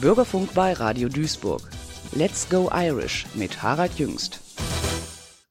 [0.00, 1.62] Bürgerfunk bei Radio Duisburg.
[2.12, 4.38] Let's Go Irish mit Harald Jüngst.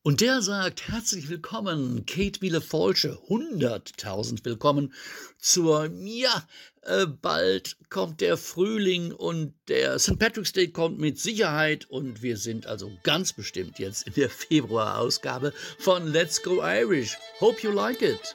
[0.03, 4.93] Und der sagt herzlich willkommen, Kate Biele-Folsche, 100.000 willkommen
[5.37, 6.47] zur, ja,
[6.83, 10.17] äh, bald kommt der Frühling und der St.
[10.17, 15.51] Patrick's Day kommt mit Sicherheit und wir sind also ganz bestimmt jetzt in der Februarausgabe
[15.77, 17.17] von Let's Go Irish.
[17.41, 18.33] Hope you like it.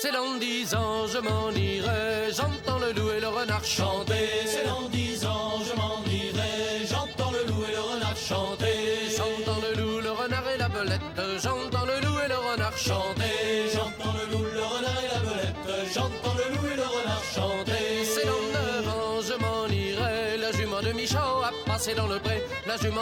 [0.00, 4.43] C'est dans dix ans, je m'en irai, j'entends le loup et le renard chanter.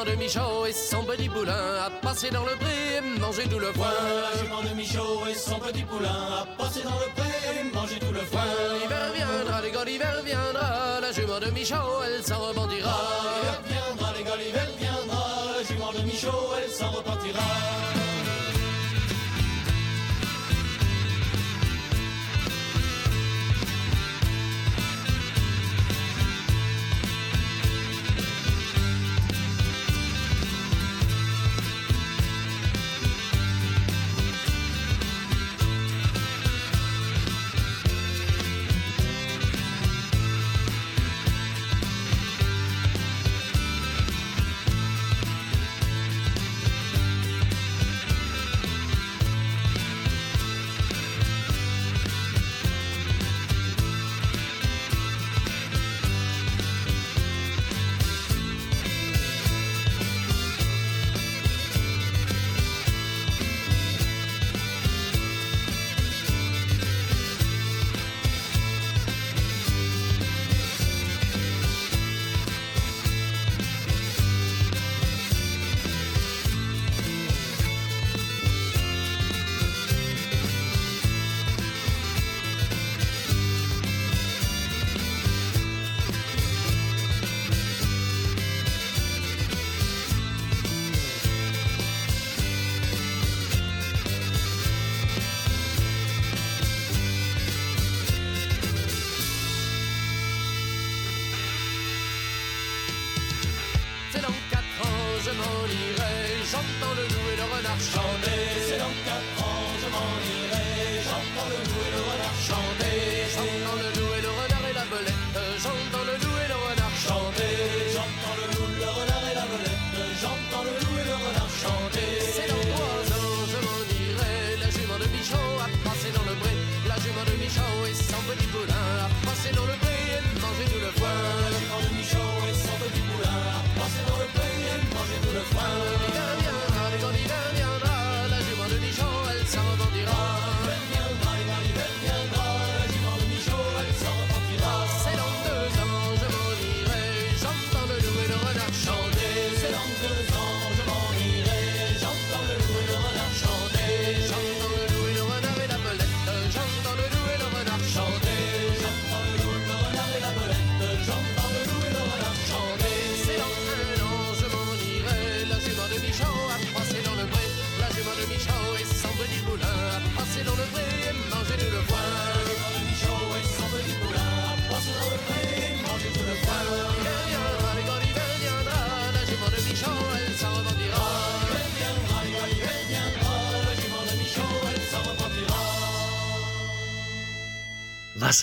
[0.02, 3.58] Jument de Michaud et son petit poulain a passé dans le pré et mangé tout
[3.58, 3.90] le foin.
[4.32, 7.98] La jument de Michaud et son petit poulain a passé dans le pré et mangé
[7.98, 8.42] tout le foin.
[8.80, 12.96] L'hiver viendra, les gars, l'hiver viendra, la jument de Michaud, elle s'en repentira.
[13.36, 15.24] L'hiver viendra, les gars, l'hiver viendra,
[15.56, 17.81] la jument de Michaud, elle s'en repentira.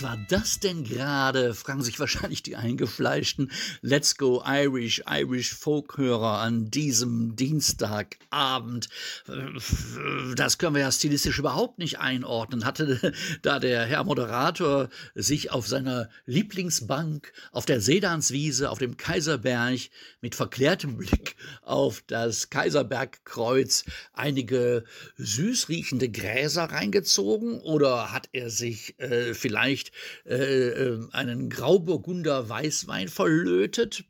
[0.02, 1.54] War das denn gerade?
[1.54, 3.50] Fragen sich wahrscheinlich die eingefleischten
[3.80, 8.88] Let's Go Irish, Irish Folkhörer an diesem Dienstagabend.
[10.36, 12.64] Das können wir ja stilistisch überhaupt nicht einordnen.
[12.64, 19.50] Hatte da der Herr Moderator sich auf seiner Lieblingsbank auf der Sedanswiese auf dem Kaiserberg
[20.20, 24.84] mit verklärtem Blick auf das Kaiserbergkreuz einige
[25.16, 29.92] süß riechende Gräser reingezogen oder hat er sich äh, vielleicht
[30.26, 34.04] äh, äh, einen Grauburgunder Weißwein verlötet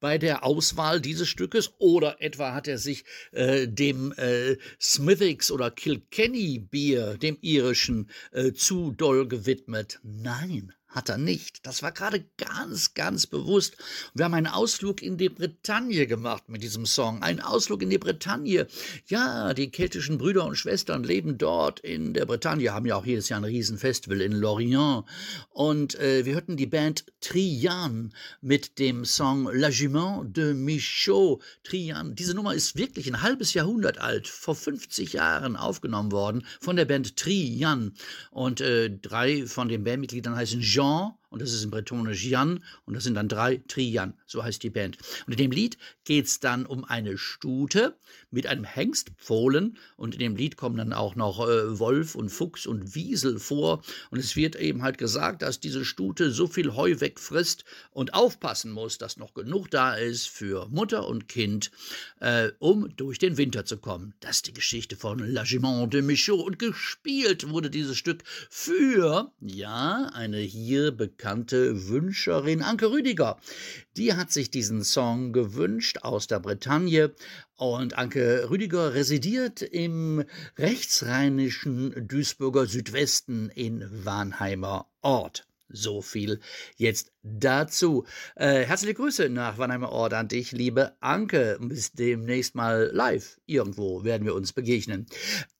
[0.00, 5.70] bei der Auswahl dieses Stückes oder etwa hat er sich äh, dem äh, Smithwick's oder
[5.70, 10.00] Kilkenny Bier, dem irischen, äh, zu doll gewidmet?
[10.02, 11.66] Nein, hat er nicht.
[11.66, 13.76] Das war gerade ganz, ganz bewusst.
[14.14, 17.22] Wir haben einen Ausflug in die Bretagne gemacht mit diesem Song.
[17.22, 18.66] Ein Ausflug in die Bretagne.
[19.06, 23.28] Ja, die keltischen Brüder und Schwestern leben dort in der Bretagne, haben ja auch jedes
[23.28, 25.04] Jahr ein Riesenfestival in Lorient.
[25.50, 31.42] Und äh, wir hörten die Band Trian mit dem Song La Jument de Michaud.
[31.62, 36.76] Trian, diese Nummer ist wirklich ein halbes Jahrhundert alt, vor 50 Jahren aufgenommen worden von
[36.76, 37.92] der Band Trian.
[38.30, 42.62] Und äh, drei von den Bandmitgliedern heißen Jean Jean, und das ist in Bretonisch Jan,
[42.84, 44.98] und das sind dann drei Trian, so heißt die Band.
[45.26, 47.96] Und in dem Lied geht es dann um eine Stute
[48.30, 52.66] mit einem Hengstpfohlen, und in dem Lied kommen dann auch noch äh, Wolf und Fuchs
[52.66, 57.00] und Wiesel vor, und es wird eben halt gesagt, dass diese Stute so viel Heu
[57.00, 61.70] wegfrisst und aufpassen muss, dass noch genug da ist für Mutter und Kind,
[62.20, 64.14] äh, um durch den Winter zu kommen.
[64.20, 70.10] Das ist die Geschichte von L'Agiment de Michaud, und gespielt wurde dieses Stück für, ja,
[70.14, 73.38] eine hier bekannte Wünscherin Anke Rüdiger.
[73.96, 77.14] Die hat sich diesen Song gewünscht aus der Bretagne
[77.56, 80.24] und Anke Rüdiger residiert im
[80.58, 85.46] rechtsrheinischen Duisburger Südwesten in Warnheimer Ort.
[85.68, 86.40] So viel
[86.76, 88.06] jetzt dazu.
[88.36, 91.58] Äh, herzliche Grüße nach Wannheimer Ort an dich, liebe Anke.
[91.60, 93.38] Bis demnächst mal live.
[93.46, 95.06] Irgendwo werden wir uns begegnen.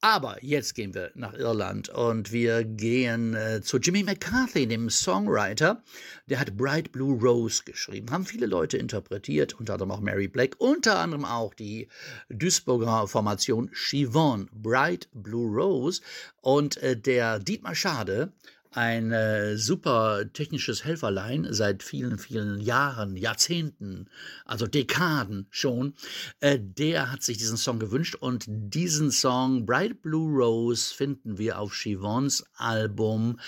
[0.01, 5.83] Aber jetzt gehen wir nach Irland und wir gehen äh, zu Jimmy McCarthy, dem Songwriter.
[6.27, 8.11] Der hat Bright Blue Rose geschrieben.
[8.11, 11.89] Haben viele Leute interpretiert, unter anderem auch Mary Black, unter anderem auch die
[12.29, 14.49] Duisburger Formation Chivon.
[14.53, 16.01] Bright Blue Rose.
[16.41, 18.33] Und äh, der Dietmar Schade
[18.77, 24.09] ein äh, super technisches Helferlein seit vielen, vielen Jahren, Jahrzehnten,
[24.45, 25.95] also Dekaden schon.
[26.41, 31.59] Äh, der hat sich diesen Song gewünscht und diesen Song Bright Blue Rose finden wir
[31.59, 33.41] auf Chivons Album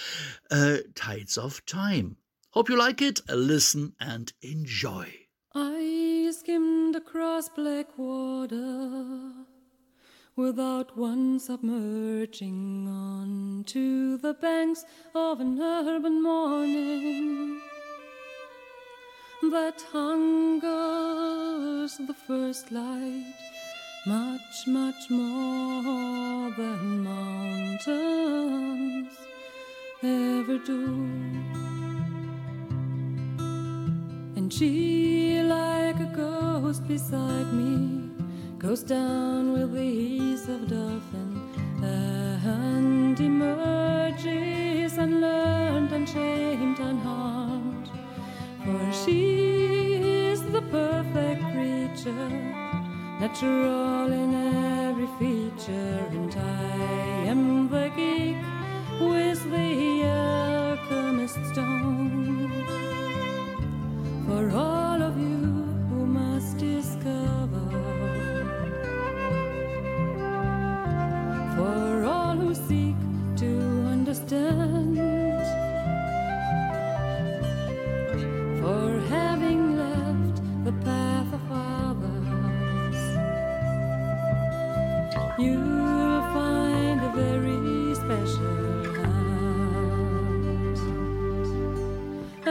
[0.49, 2.17] äh, Tides of Time.
[2.55, 5.07] Hope you like it, listen and enjoy.
[5.55, 9.38] I skimmed across black water.
[10.39, 17.61] Without one submerging on to the banks of an urban morning
[19.51, 20.79] that hungers
[22.07, 23.35] the first light
[24.07, 27.89] much, much more than mountains
[30.05, 30.87] ever do.
[34.37, 38.08] And she, like a ghost beside me,
[38.59, 41.31] goes down with the ease of dolphin
[41.81, 47.89] and emerges unlearned, unshamed, unharmed.
[48.65, 49.95] For she
[50.31, 52.31] is the perfect creature,
[53.21, 58.39] natural in every feature, and I am the geek
[59.01, 62.51] with the alchemist stone.
[64.27, 64.88] For all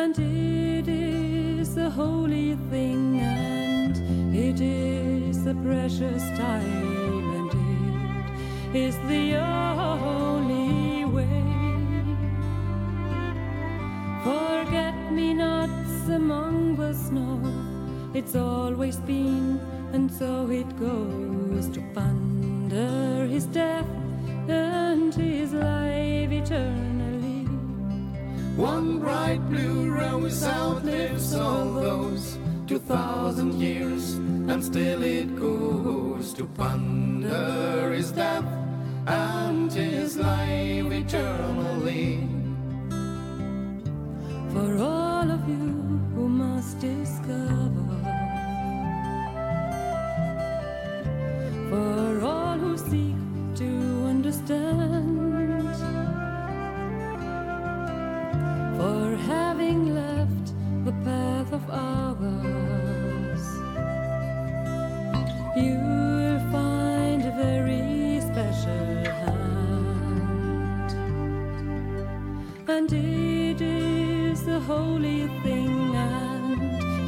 [0.08, 3.94] And it is a holy thing, and
[4.34, 7.52] it is a precious time and
[8.74, 11.44] it is the only way.
[14.24, 17.42] Forget me nots among the snow,
[18.14, 19.60] it's always been,
[19.92, 23.90] and so it goes to ponder his death
[24.48, 26.97] and his life eternally.
[28.58, 36.46] One bright blue rose outlives all those two thousand years, and still it goes to
[36.46, 38.44] ponder his death
[39.06, 42.28] and his life eternally.
[44.50, 47.97] For all of you who must discover,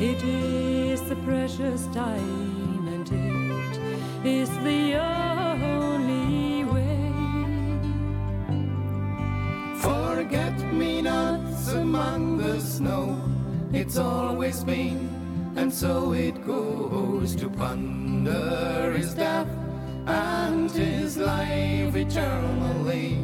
[0.01, 7.12] it is the precious time, and it is the only way.
[9.82, 13.22] Forget me nots among the snow.
[13.74, 15.10] It's always been,
[15.58, 19.50] and so it goes to ponder his death
[20.06, 23.15] and his life eternally.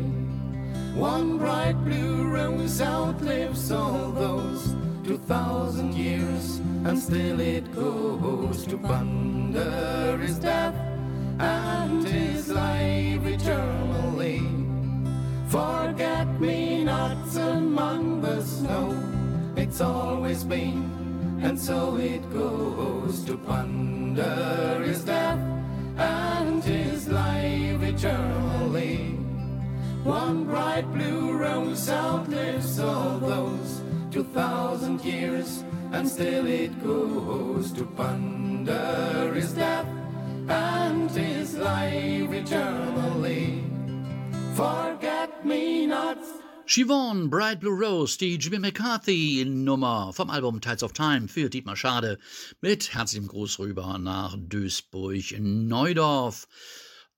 [0.93, 8.75] One bright blue rose outlives all those two thousand years, and still it goes to
[8.75, 10.73] ponder his death
[11.37, 14.41] and his life eternally.
[15.47, 18.97] Forget me nots among the snow,
[19.55, 25.39] it's always been, and so it goes to ponder his death
[25.97, 29.19] and his life eternally.
[30.03, 33.84] One bright blue rose outlives all those
[34.15, 39.85] two thousand years, and still it goes to ponder his death
[40.47, 43.61] and his life eternally.
[44.55, 46.17] Forget me not.
[46.65, 51.75] Siobhan, Bright Blue Rose, die Jimmy McCarthy Nummer vom Album Tides of Time für Dietmar
[51.75, 52.17] Schade
[52.61, 56.47] mit herzlichem Gruß rüber nach Duisburg-Neudorf.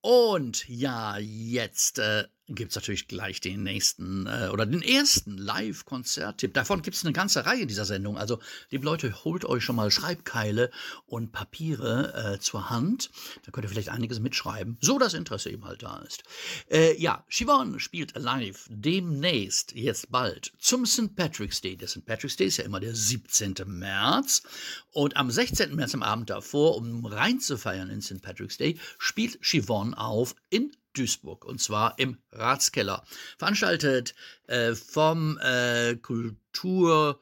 [0.01, 6.53] Und ja, jetzt äh, gibt es natürlich gleich den nächsten äh, oder den ersten Live-Konzerttipp.
[6.53, 8.17] Davon gibt es eine ganze Reihe in dieser Sendung.
[8.17, 8.39] Also,
[8.69, 10.71] liebe Leute, holt euch schon mal Schreibkeile
[11.05, 13.09] und Papiere äh, zur Hand.
[13.43, 16.23] Da könnt ihr vielleicht einiges mitschreiben, so das Interesse eben halt da ist.
[16.69, 21.15] Äh, ja, Siobhan spielt live demnächst, jetzt bald, zum St.
[21.15, 21.75] Patrick's Day.
[21.75, 22.05] Der St.
[22.05, 23.55] Patrick's Day ist ja immer der 17.
[23.65, 24.43] März.
[24.91, 25.75] Und am 16.
[25.75, 28.21] März, am Abend davor, um reinzufeiern in St.
[28.21, 33.03] Patrick's Day, spielt Siobhan auf in Duisburg und zwar im Ratskeller.
[33.37, 34.15] Veranstaltet
[34.47, 37.19] äh, vom äh, Kulturbüro,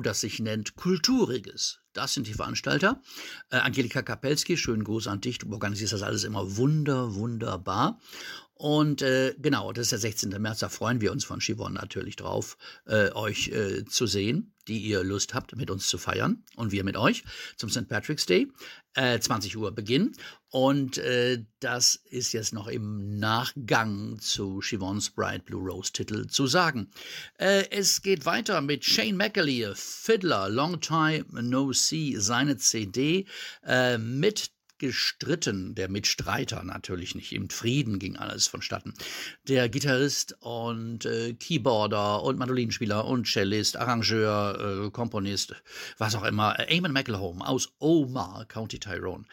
[0.00, 1.80] das sich nennt Kulturiges.
[1.92, 3.02] Das sind die Veranstalter.
[3.50, 5.38] Äh, Angelika Kapelski, schönen Gruß an dich.
[5.38, 7.98] Du organisierst das alles immer wunder, wunderbar.
[8.58, 10.30] Und äh, genau, das ist der 16.
[10.42, 12.56] März, da freuen wir uns von Chivon natürlich drauf,
[12.86, 16.84] äh, euch äh, zu sehen, die ihr Lust habt, mit uns zu feiern und wir
[16.84, 17.24] mit euch
[17.56, 17.88] zum St.
[17.88, 18.48] Patrick's Day.
[18.94, 20.12] Äh, 20 Uhr Beginn.
[20.50, 26.46] Und äh, das ist jetzt noch im Nachgang zu Chivons Bright Blue Rose Titel zu
[26.46, 26.90] sagen.
[27.38, 33.26] Äh, es geht weiter mit Shane McAleer, Fiddler, Long Time No See, seine CD
[33.64, 37.32] äh, mit gestritten, der Mitstreiter natürlich nicht.
[37.32, 38.94] Im Frieden ging alles vonstatten.
[39.46, 45.54] Der Gitarrist und äh, Keyboarder und Mandolinspieler und Cellist, Arrangeur, äh, Komponist,
[45.98, 49.24] was auch immer, Eamon McElhone aus Omar, County Tyrone.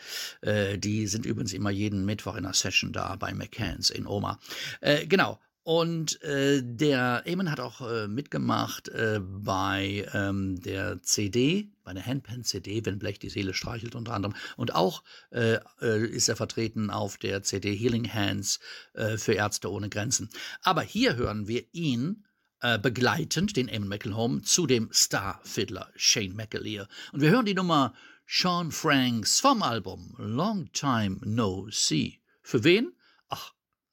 [0.42, 4.40] Äh, die sind übrigens immer jeden Mittwoch in einer Session da bei McCanns in Omar.
[4.82, 5.40] Äh, genau.
[5.64, 12.06] Und äh, der Eamon hat auch äh, mitgemacht äh, bei ähm, der CD, bei der
[12.06, 14.36] Handpan-CD, wenn Blech die Seele streichelt unter anderem.
[14.58, 18.60] Und auch äh, äh, ist er vertreten auf der CD Healing Hands
[18.94, 20.30] äh, für Ärzte ohne Grenzen.
[20.62, 22.26] Aber hier hören wir ihn
[22.62, 26.88] äh, begleitend, den Eamon McElhone, zu dem Star-Fiddler Shane McAleer.
[27.14, 27.94] Und wir hören die Nummer
[28.28, 32.20] Sean Franks vom Album Long Time No See.
[32.42, 32.92] Für wen?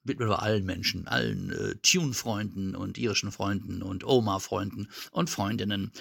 [0.05, 5.93] Widmen wir allen Menschen, allen äh, Tune-Freunden und irischen Freunden und Oma-Freunden und Freundinnen.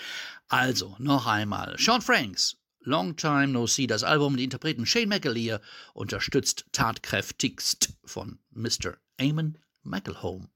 [0.48, 1.76] Also, noch einmal.
[1.78, 5.62] Sean Franks, Long Time No See, das Album, die Interpreten Shane McAleer,
[5.94, 8.98] unterstützt tatkräftigst von Mr.
[9.18, 10.50] Eamon McElhone.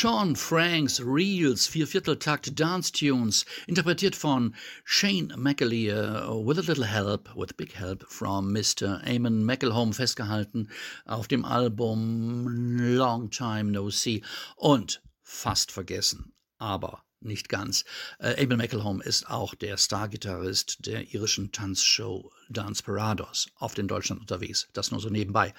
[0.00, 7.56] Sean Franks Reels, Viervierteltakt Dance Tunes, interpretiert von Shane McAleer, with a little help, with
[7.56, 9.04] big help from Mr.
[9.04, 10.70] Eamon McElhome, festgehalten
[11.04, 12.46] auf dem Album
[12.78, 14.22] Long Time No See
[14.54, 17.84] und fast vergessen, aber nicht ganz.
[18.20, 24.20] Äh, Abel McElhome ist auch der Stargitarrist der irischen Tanzshow Dance Parados, oft in Deutschland
[24.20, 24.68] unterwegs.
[24.72, 25.54] Das nur so nebenbei.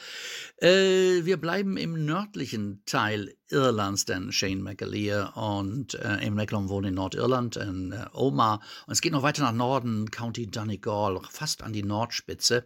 [0.57, 6.89] Äh, wir bleiben im nördlichen Teil Irlands, denn Shane McAleer und äh, Abel McElhome wohnen
[6.89, 8.59] in Nordirland, in äh, Omagh.
[8.85, 12.65] Und es geht noch weiter nach Norden, County Donegal, fast an die Nordspitze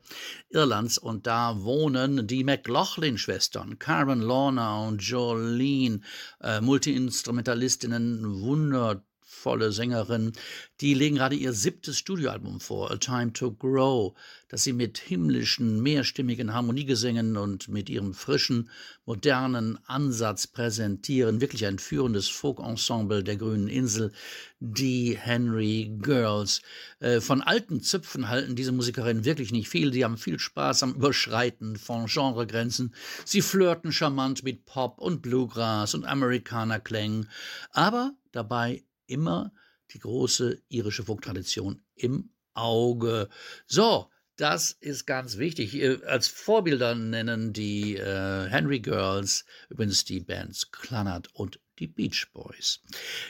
[0.49, 0.97] Irlands.
[0.97, 6.01] Und da wohnen die McLaughlin-Schwestern, Karen Lorna und Jolene,
[6.41, 10.33] äh, Multiinstrumentalistinnen, Wunder volle Sängerin,
[10.79, 14.13] die legen gerade ihr siebtes Studioalbum vor, A Time to Grow,
[14.47, 18.69] das sie mit himmlischen, mehrstimmigen Harmoniegesängen und mit ihrem frischen,
[19.05, 21.41] modernen Ansatz präsentieren.
[21.41, 24.13] Wirklich ein führendes Folk-Ensemble der Grünen Insel,
[24.59, 26.61] die Henry Girls.
[26.99, 29.91] Äh, von alten Zöpfen halten diese Musikerinnen wirklich nicht viel.
[29.91, 32.93] Die haben viel Spaß am Überschreiten von Genregrenzen.
[33.25, 37.29] Sie flirten charmant mit Pop und Bluegrass und Amerikanerklängen,
[37.71, 39.53] aber dabei immer
[39.91, 43.29] die große irische Folktradition im Auge.
[43.67, 45.79] So, das ist ganz wichtig.
[46.05, 52.81] Als Vorbilder nennen die äh, Henry Girls übrigens die Bands Clannad und die Beach Boys.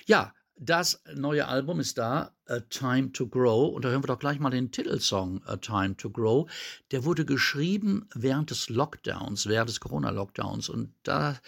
[0.05, 3.73] Ja, das neue Album ist da, A Time to Grow.
[3.73, 6.49] Und da hören wir doch gleich mal den Titelsong A Time to Grow.
[6.91, 10.69] Der wurde geschrieben während des Lockdowns, während des Corona-Lockdowns.
[10.69, 11.39] Und da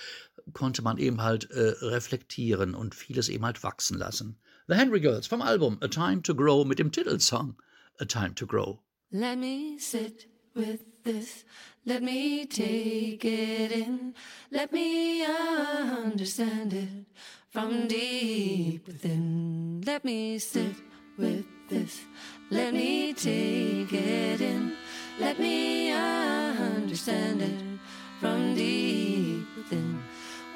[0.53, 4.37] konnte man eben halt äh, reflektieren und vieles eben halt wachsen lassen.
[4.67, 7.55] The Henry Girls vom Album A Time to Grow mit dem Titelsong
[7.99, 8.79] A Time to Grow.
[9.11, 11.45] Let me sit with this,
[11.85, 14.15] let me take it in,
[14.51, 17.05] let me understand it
[17.49, 19.81] from deep within.
[19.85, 20.75] Let me sit
[21.17, 22.01] with this,
[22.49, 24.73] let me take it in,
[25.19, 27.79] let me understand it
[28.19, 29.99] from deep within.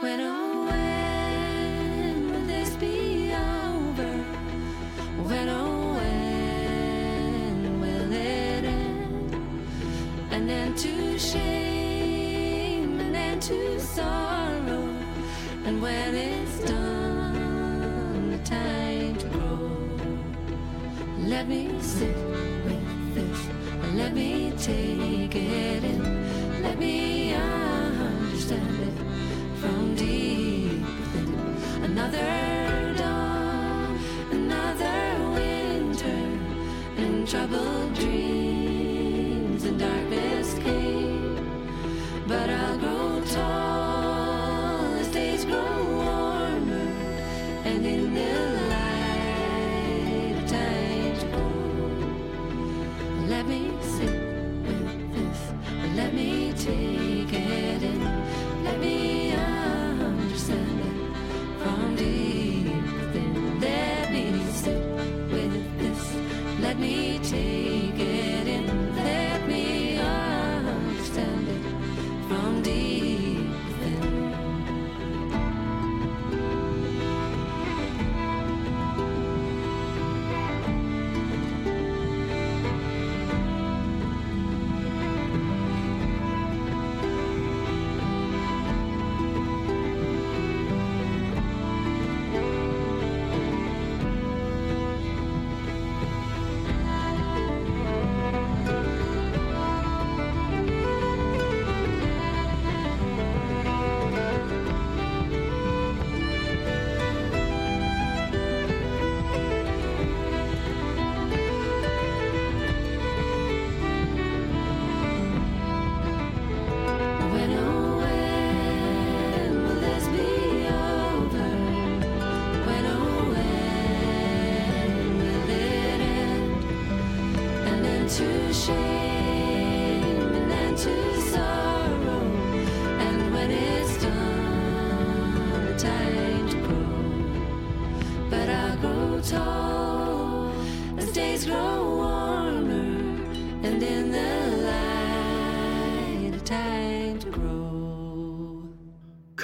[0.01, 4.11] When oh when will this be over?
[5.27, 9.35] When oh when will it end?
[10.31, 14.87] And then to shame and then to sorrow.
[15.65, 19.69] And when it's done, the time to grow.
[21.27, 22.15] Let me sit
[22.63, 23.47] with this.
[23.95, 26.63] Let me take it in.
[26.63, 28.88] Let me understand it
[31.99, 33.99] Another dawn,
[34.31, 36.21] another winter,
[36.95, 41.35] and troubled dreams and darkness came.
[42.25, 46.87] But I'll grow tall as days grow warmer,
[47.65, 48.38] and in the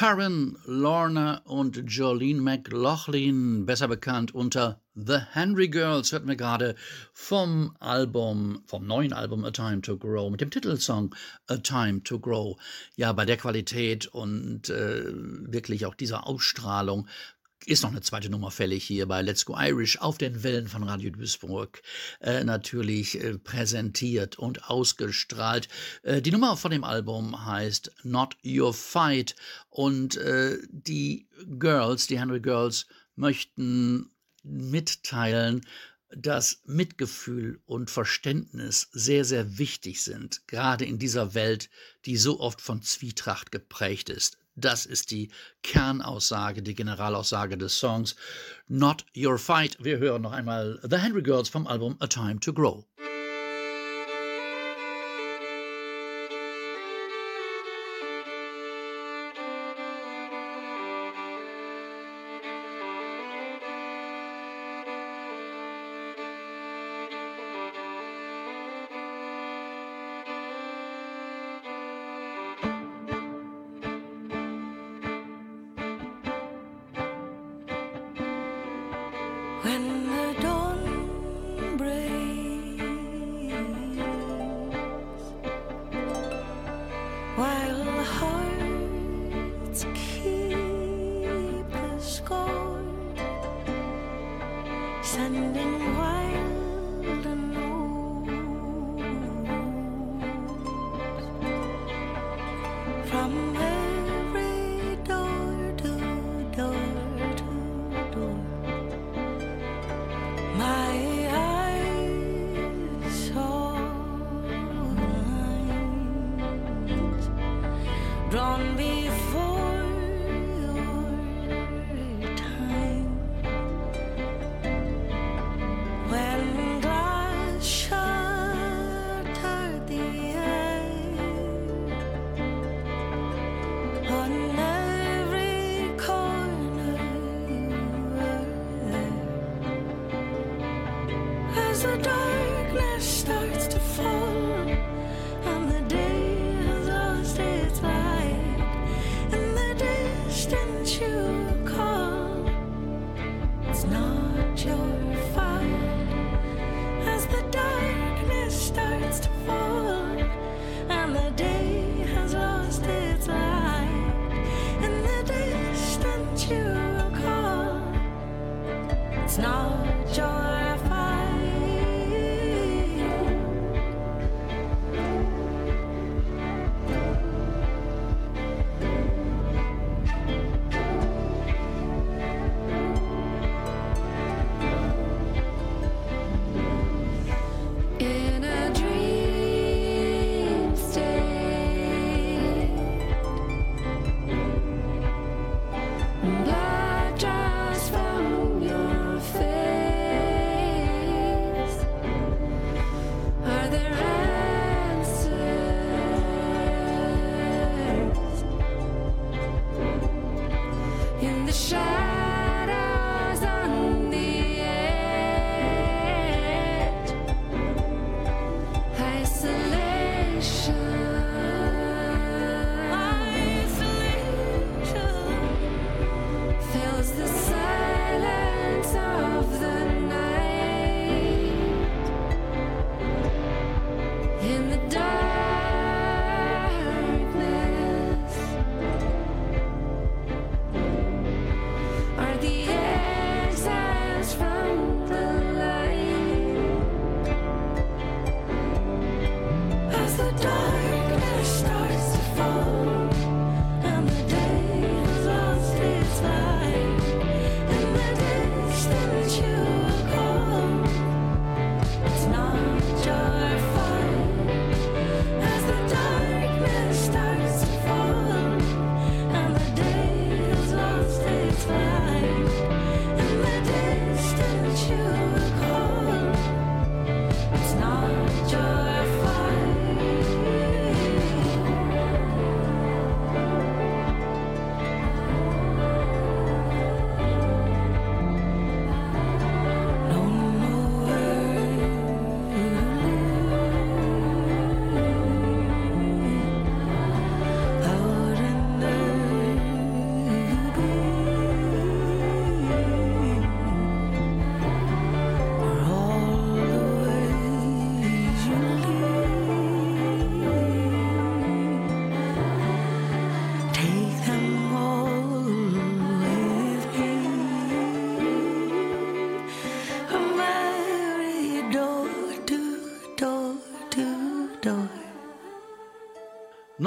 [0.05, 6.75] Karen, Lorna und Jolene McLaughlin, besser bekannt unter The Henry Girls, hörten wir gerade
[7.11, 11.15] vom Album, vom neuen Album A Time to Grow, mit dem Titelsong
[11.47, 12.55] A Time to Grow.
[12.95, 17.07] Ja, bei der Qualität und äh, wirklich auch dieser Ausstrahlung
[17.67, 20.83] ist noch eine zweite Nummer fällig hier bei Let's Go Irish auf den Wellen von
[20.83, 21.81] Radio Duisburg
[22.21, 25.67] äh, natürlich äh, präsentiert und ausgestrahlt.
[26.03, 29.35] Äh, die Nummer von dem Album heißt Not Your Fight
[29.69, 31.27] und äh, die
[31.59, 34.11] Girls, die Henry Girls, möchten
[34.43, 35.65] mitteilen,
[36.15, 41.69] dass Mitgefühl und Verständnis sehr, sehr wichtig sind, gerade in dieser Welt,
[42.05, 44.37] die so oft von Zwietracht geprägt ist.
[44.57, 45.29] Das ist die
[45.63, 48.15] Kernaussage, die Generalaussage des Songs
[48.67, 49.77] Not Your Fight.
[49.83, 52.85] Wir hören noch einmal The Henry Girls vom Album A Time to Grow.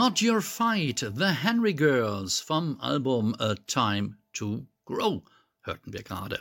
[0.09, 5.23] Not Your Fight, The Henry Girls vom Album A Time to Grow
[5.61, 6.39] hörten wir gerade.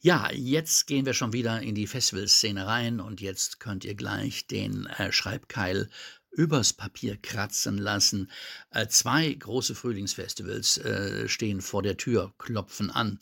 [0.00, 4.46] Ja, jetzt gehen wir schon wieder in die Festivalszene rein und jetzt könnt ihr gleich
[4.46, 5.88] den äh, Schreibkeil
[6.32, 8.30] übers Papier kratzen lassen.
[8.70, 13.18] Äh, zwei große Frühlingsfestivals äh, stehen vor der Tür, klopfen an,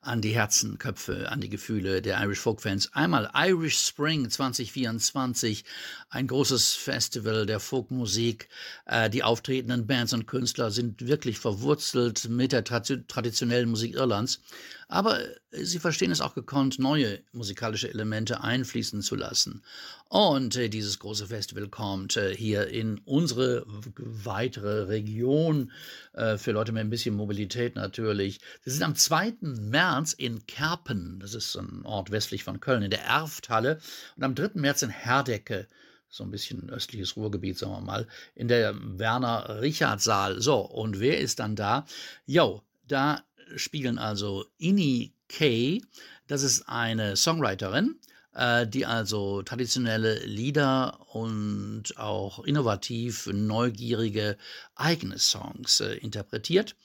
[0.00, 2.92] an die Herzenköpfe, an die Gefühle der Irish Folk Fans.
[2.94, 5.64] Einmal Irish Spring 2024,
[6.10, 8.48] ein großes Festival der Folkmusik.
[8.86, 14.40] Äh, die auftretenden Bands und Künstler sind wirklich verwurzelt mit der traditionellen Musik Irlands.
[14.88, 19.62] Aber äh, sie verstehen es auch gekonnt, neue musikalische Elemente einfließen zu lassen.
[20.08, 23.66] Und äh, dieses große Festival kommt äh, hier in unsere
[23.96, 25.70] weitere Region,
[26.14, 28.40] äh, für Leute mit ein bisschen Mobilität natürlich.
[28.64, 29.34] Sie sind am 2.
[29.42, 33.78] März in Kerpen, das ist ein Ort westlich von Köln, in der Erfthalle.
[34.16, 34.52] Und am 3.
[34.54, 35.68] März in Herdecke,
[36.08, 40.40] so ein bisschen östliches Ruhrgebiet, sagen wir mal, in der Werner-Richard-Saal.
[40.40, 41.86] So, und wer ist dann da?
[42.26, 43.22] Jo, da
[43.56, 45.82] spielen also Ini Kay,
[46.26, 47.96] das ist eine Songwriterin,
[48.34, 54.36] äh, die also traditionelle Lieder und auch innovativ neugierige
[54.74, 56.76] eigene Songs äh, interpretiert.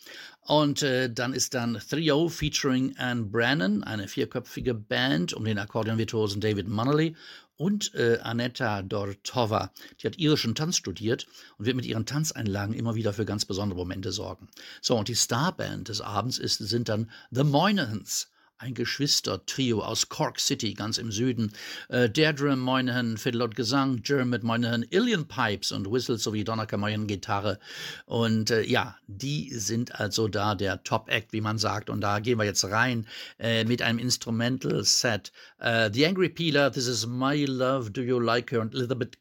[0.45, 6.41] Und äh, dann ist dann Trio featuring Anne Brannon, eine vierköpfige Band um den Akkordeonvirtuosen
[6.41, 7.15] David Munnelly
[7.63, 9.71] und äh, Anetta Dortova.
[10.01, 13.79] Die hat irischen Tanz studiert und wird mit ihren Tanzeinlagen immer wieder für ganz besondere
[13.79, 14.49] Momente sorgen.
[14.81, 18.32] So, und die Starband des Abends ist, sind dann The Moynahans
[18.63, 21.51] ein Geschwistertrio aus Cork City, ganz im Süden.
[21.89, 27.05] Äh, Deirdre Moynihan, Fiddle und Gesang, Jermit Moynihan, Illian Pipes und Whistles sowie Donnaker Moynihan
[27.05, 27.59] Gitarre.
[28.05, 31.89] Und äh, ja, die sind also da der Top-Act, wie man sagt.
[31.89, 33.05] Und da gehen wir jetzt rein
[33.37, 35.31] äh, mit einem Instrumental-Set.
[35.59, 38.61] Uh, The Angry Peeler, This is My Love, Do You Like Her?
[38.61, 39.17] und Elizabeth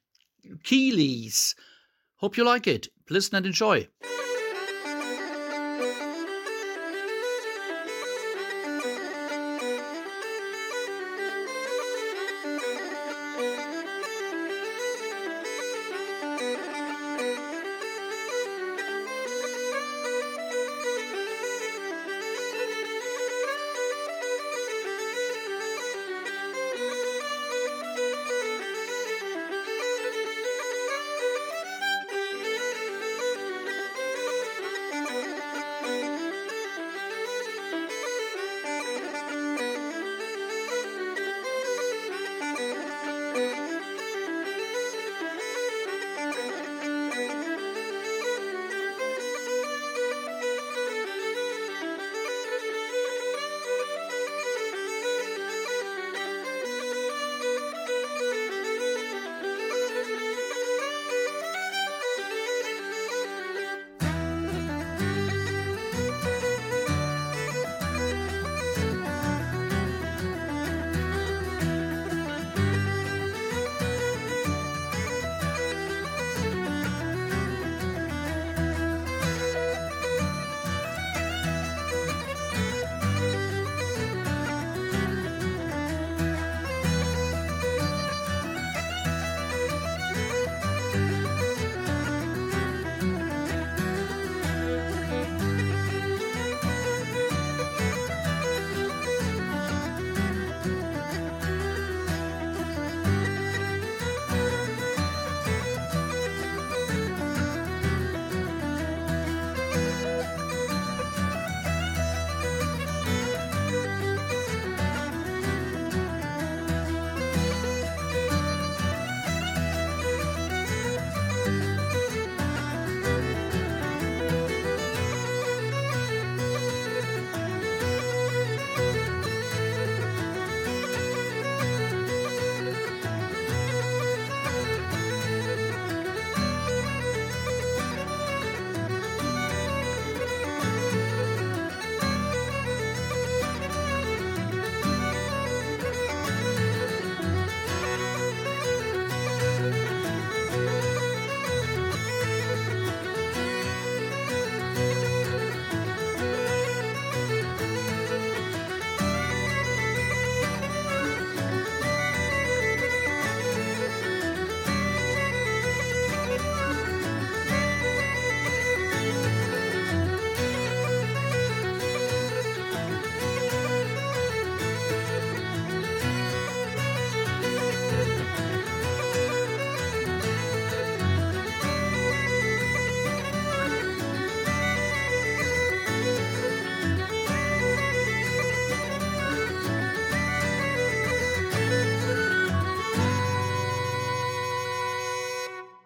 [0.62, 1.56] Keeley's.
[2.16, 2.92] Hope you like it.
[3.08, 3.88] Listen and enjoy.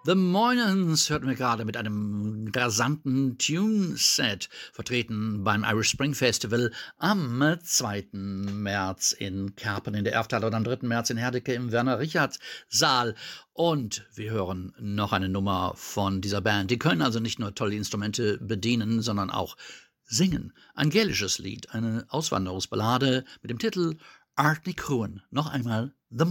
[0.06, 7.58] The Moynans hörten wir gerade mit einem rasanten Tune-Set, vertreten beim Irish Spring Festival am
[7.60, 8.10] 2.
[8.12, 10.86] März in Kerpen in der Erftal und am 3.
[10.86, 13.16] März in Herdecke im Werner-Richards-Saal.
[13.52, 16.70] Und wir hören noch eine Nummer von dieser Band.
[16.70, 19.56] Die können also nicht nur tolle Instrumente bedienen, sondern auch
[20.04, 20.52] singen.
[20.76, 23.96] Ein gälisches Lied, eine Auswanderungsballade mit dem Titel
[24.36, 24.88] Art Nick
[25.32, 26.26] Noch einmal The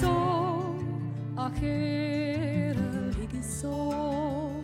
[0.00, 0.76] soul,
[1.36, 1.48] a
[3.18, 4.55] هیگی soul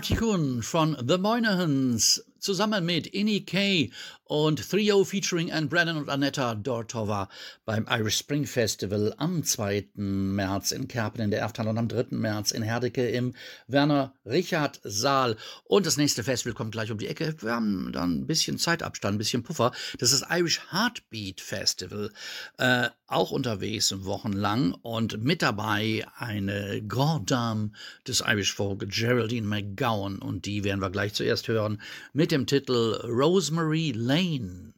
[0.00, 0.10] Moynans.
[0.10, 3.92] Artikun von The Moynahans zusammen mit Innie Kay
[4.24, 7.28] und Trio featuring Anne Brennan und Annetta Dortova
[7.66, 9.88] beim Irish Spring Festival am 2.
[9.94, 12.16] März in Kerpen in der Erftal und am 3.
[12.16, 13.34] März in Herdecke im
[13.66, 15.36] Werner Richard Saal.
[15.64, 17.34] Und das nächste Festival kommt gleich um die Ecke.
[17.40, 19.72] Wir haben dann ein bisschen Zeitabstand, ein bisschen Puffer.
[19.98, 22.10] Das ist das Irish Heartbeat Festival.
[22.56, 27.72] Äh, auch unterwegs wochenlang und mit dabei eine Grand Dame
[28.06, 31.80] des Irish Folk, Geraldine McGowan und die werden wir gleich zuerst hören
[32.12, 34.72] mit dem Titel Rosemary Lane.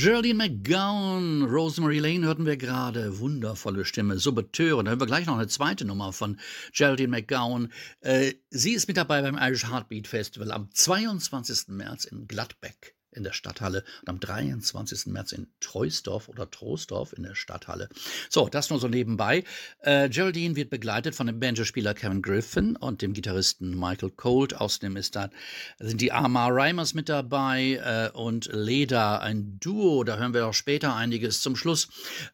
[0.00, 3.18] Geraldine McGowan, Rosemary Lane hörten wir gerade.
[3.18, 4.86] Wundervolle Stimme, so betörend.
[4.86, 6.38] Da hören wir gleich noch eine zweite Nummer von
[6.72, 7.72] Geraldine McGowan.
[7.98, 11.66] Äh, sie ist mit dabei beim Irish Heartbeat Festival am 22.
[11.70, 15.06] März in Gladbeck in der Stadthalle und am 23.
[15.06, 17.88] März in Treusdorf oder Troisdorf in der Stadthalle.
[18.30, 19.44] So, das nur so nebenbei.
[19.80, 24.54] Äh, Geraldine wird begleitet von dem Banjo-Spieler Kevin Griffin und dem Gitarristen Michael Colt.
[24.54, 25.28] Außerdem ist da,
[25.78, 30.04] sind die Arma Reimers mit dabei äh, und Leda, ein Duo.
[30.04, 31.88] Da hören wir auch später einiges zum Schluss.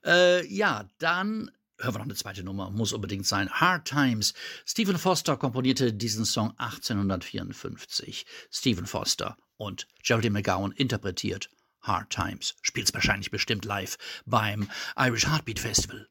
[0.04, 3.50] Äh, ja, dann hören wir noch eine zweite Nummer, muss unbedingt sein.
[3.50, 4.34] Hard Times.
[4.64, 8.26] Stephen Foster komponierte diesen Song 1854.
[8.50, 11.50] Stephen Foster und Geraldine McGowan interpretiert
[11.82, 12.54] Hard Times.
[12.62, 13.96] Spielt es wahrscheinlich bestimmt live
[14.26, 16.08] beim Irish Heartbeat Festival.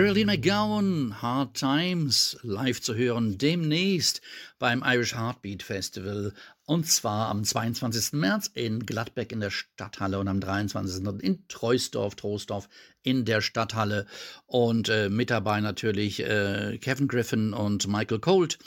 [0.00, 4.22] Shirley McGowan, Hard Times, live zu hören demnächst
[4.58, 6.32] beim Irish Heartbeat Festival
[6.64, 8.12] und zwar am 22.
[8.12, 11.04] März in Gladbeck in der Stadthalle und am 23.
[11.20, 12.68] in Treusdorf, Troisdorf
[13.02, 14.06] in der Stadthalle.
[14.46, 18.58] Und äh, mit dabei natürlich äh, Kevin Griffin und Michael Colt.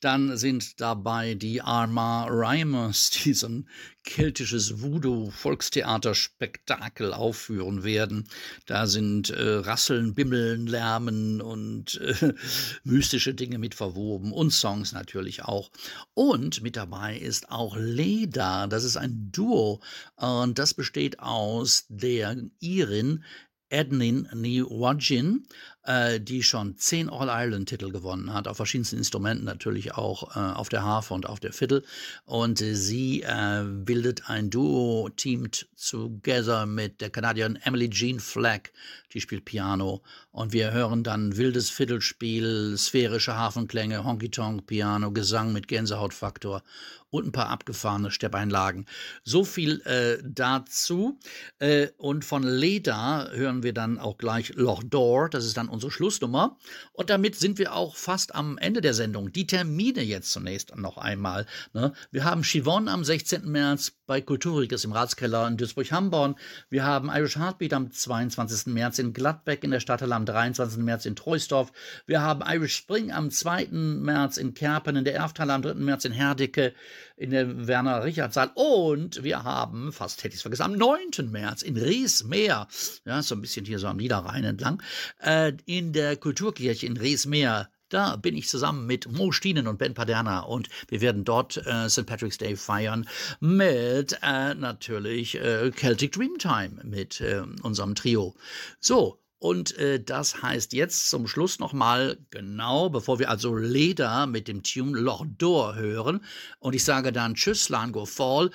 [0.00, 3.68] Dann sind dabei die Arma Rhymers, die so ein
[4.02, 8.26] keltisches Voodoo-Volkstheaterspektakel aufführen werden.
[8.64, 12.32] Da sind äh, Rasseln, Bimmeln, Lärmen und äh,
[12.84, 15.70] mystische Dinge mit verwoben und Songs natürlich auch.
[16.14, 19.82] Und mit dabei ist auch Leda, das ist ein Duo
[20.16, 23.22] und das besteht aus der Irin
[23.70, 25.46] Ednin Niwajin,
[25.84, 30.82] äh, die schon zehn All-Ireland-Titel gewonnen hat, auf verschiedensten Instrumenten natürlich auch, äh, auf der
[30.82, 31.82] Harfe und auf der Fiddle.
[32.24, 33.24] Und äh, sie
[33.64, 38.72] bildet ein Duo, teamed together mit der Kanadierin Emily Jean Flack,
[39.12, 40.02] die spielt Piano.
[40.32, 46.62] Und wir hören dann wildes Fiddlespiel, sphärische Hafenklänge, Honky-Tonk-Piano, Gesang mit Gänsehautfaktor
[47.10, 48.86] und ein paar abgefahrene Steppeinlagen.
[49.24, 51.18] So viel äh, dazu.
[51.58, 55.30] Äh, und von Leda hören wir dann auch gleich Loch Door.
[55.30, 56.58] Das ist dann unsere Schlussnummer.
[56.92, 59.32] Und damit sind wir auch fast am Ende der Sendung.
[59.32, 61.46] Die Termine jetzt zunächst noch einmal.
[61.72, 61.94] Ne?
[62.10, 63.50] Wir haben Chivon am 16.
[63.50, 66.34] März bei Kulturikes im Ratskeller in Duisburg-Hamborn.
[66.68, 68.66] Wir haben Irish Heartbeat am 22.
[68.66, 70.82] März in Gladbeck in der Stadthalle, am 23.
[70.82, 71.72] März in Treusdorf.
[72.06, 73.68] Wir haben Irish Spring am 2.
[73.70, 75.74] März in Kerpen in der Erfthalle, am 3.
[75.74, 76.74] März in Herdecke
[77.20, 78.50] in der Werner-Richard-Saal.
[78.54, 81.30] Und wir haben, fast hätte ich es vergessen, am 9.
[81.30, 82.66] März in Reesmeer,
[83.04, 84.82] ja, so ein bisschen hier so am Niederrhein entlang,
[85.22, 87.68] äh, in der Kulturkirche in Reesmeer.
[87.90, 91.90] Da bin ich zusammen mit Mo Stienen und Ben Paderna und wir werden dort äh,
[91.90, 92.06] St.
[92.06, 93.06] Patrick's Day feiern
[93.40, 98.34] mit äh, natürlich äh, Celtic Dreamtime mit äh, unserem Trio.
[98.78, 104.48] So, und äh, das heißt jetzt zum Schluss nochmal, genau, bevor wir also Leder mit
[104.48, 106.22] dem Tune Lordor hören.
[106.58, 108.50] Und ich sage dann Tschüss, Lango Fall,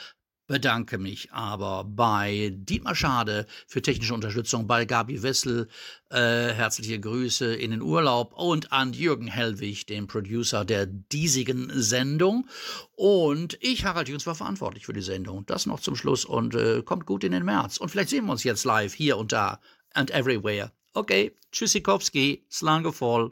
[0.45, 5.69] bedanke mich aber bei Dietmar Schade für technische Unterstützung, bei Gabi Wessel,
[6.11, 12.47] äh, herzliche Grüße in den Urlaub und an Jürgen Hellwig, dem Producer der diesigen Sendung.
[12.91, 15.47] Und ich, Harald Jüns, war verantwortlich für die Sendung.
[15.47, 17.77] Das noch zum Schluss und äh, kommt gut in den März.
[17.77, 19.59] Und vielleicht sehen wir uns jetzt live hier und da
[19.95, 20.71] and everywhere.
[20.95, 23.31] Okay, Tschüssikowski, Slangefall.